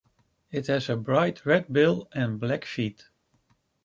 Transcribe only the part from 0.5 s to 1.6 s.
has a bright